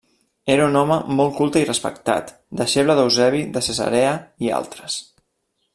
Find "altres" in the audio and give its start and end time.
4.63-4.97